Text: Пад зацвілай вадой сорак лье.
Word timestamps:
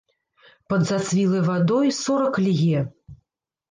Пад 0.73 0.81
зацвілай 0.93 1.45
вадой 1.51 1.95
сорак 2.01 2.43
лье. 2.49 2.79